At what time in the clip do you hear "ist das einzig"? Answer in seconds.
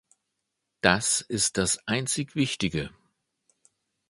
1.21-2.33